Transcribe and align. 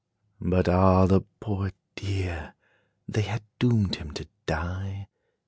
But 0.41 0.67
ah, 0.67 1.05
the 1.05 1.21
poor 1.39 1.73
deer! 1.95 2.55
they 3.07 3.21
had 3.21 3.43
doomed 3.59 3.97
him 3.97 4.09
to 4.15 4.27
die! 4.47 5.09